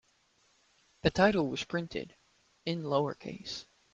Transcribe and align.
The 1.03 1.11
title 1.11 1.47
was 1.47 1.63
printed 1.63 2.15
in 2.65 2.83
lower-case. 2.83 3.67